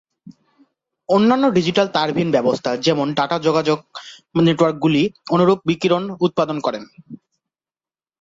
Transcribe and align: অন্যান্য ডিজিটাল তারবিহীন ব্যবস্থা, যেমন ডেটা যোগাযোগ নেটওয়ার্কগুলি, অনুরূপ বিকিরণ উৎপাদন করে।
অন্যান্য 1.09 1.45
ডিজিটাল 1.51 1.87
তারবিহীন 1.87 2.29
ব্যবস্থা, 2.31 2.71
যেমন 2.77 3.07
ডেটা 3.13 3.37
যোগাযোগ 3.39 3.79
নেটওয়ার্কগুলি, 4.39 5.03
অনুরূপ 5.31 5.59
বিকিরণ 5.65 6.03
উৎপাদন 6.19 6.57
করে। 6.59 6.79